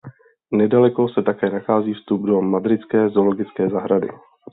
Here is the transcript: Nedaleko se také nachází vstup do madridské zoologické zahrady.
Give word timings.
Nedaleko 0.51 1.09
se 1.09 1.21
také 1.21 1.49
nachází 1.49 1.93
vstup 1.93 2.21
do 2.21 2.41
madridské 2.41 3.09
zoologické 3.09 3.69
zahrady. 3.69 4.09